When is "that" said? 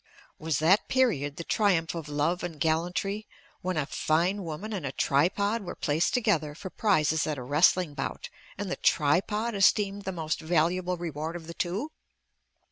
0.57-0.87